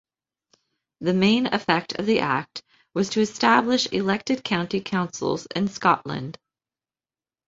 [1.01, 2.63] The main effect of the Act
[2.95, 6.39] was to establish elected county councils in Scotland.